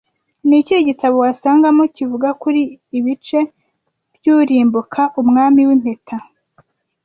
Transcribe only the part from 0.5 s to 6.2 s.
ikihe gitabo wasangamo kivuga kuri "Ibice by'Urimbuka" Umwami w'impeta